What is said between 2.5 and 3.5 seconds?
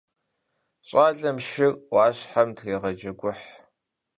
трегъэджэгухь.